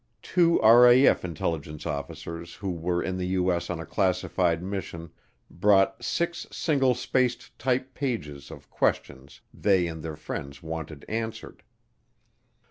Two 0.23 0.57
RAF 0.63 1.23
intelligence 1.23 1.85
officers 1.85 2.55
who 2.55 2.71
were 2.71 3.03
in 3.03 3.17
the 3.17 3.27
U.S. 3.37 3.69
on 3.69 3.79
a 3.79 3.85
classified 3.85 4.63
mission 4.63 5.11
brought 5.47 6.03
six 6.03 6.47
single 6.51 6.95
spaced 6.95 7.55
typed 7.59 7.93
pages 7.93 8.49
of 8.49 8.71
questions 8.71 9.41
they 9.53 9.85
and 9.85 10.01
their 10.01 10.15
friends 10.15 10.63
wanted 10.63 11.05
answered. 11.07 11.61